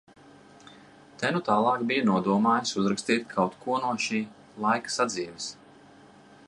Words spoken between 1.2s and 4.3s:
Te nu tālāk biju nodomājis uzrakstīt kaut ko no šī